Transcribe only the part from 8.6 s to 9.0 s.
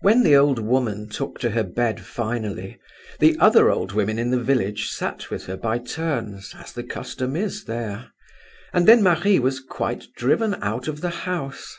and